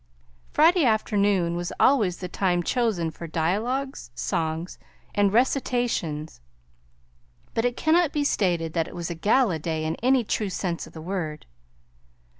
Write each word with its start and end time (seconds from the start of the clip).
Friday 0.51 0.83
afternoon 0.83 1.55
was 1.55 1.71
always 1.79 2.17
the 2.17 2.27
time 2.27 2.63
chosen 2.63 3.11
for 3.11 3.27
dialogues, 3.27 4.09
songs, 4.15 4.79
and 5.13 5.31
recitations, 5.31 6.41
but 7.53 7.65
it 7.65 7.77
cannot 7.77 8.11
be 8.11 8.23
stated 8.23 8.73
that 8.73 8.87
it 8.87 8.95
was 8.95 9.11
a 9.11 9.15
gala 9.15 9.59
day 9.59 9.85
in 9.85 9.93
any 9.97 10.23
true 10.23 10.49
sense 10.49 10.87
of 10.87 10.93
the 10.93 11.01
word. 11.03 11.45